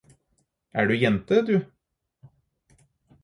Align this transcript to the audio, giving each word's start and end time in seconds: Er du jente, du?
Er 0.79 0.89
du 0.91 0.95
jente, 1.03 1.37
du? 1.49 1.59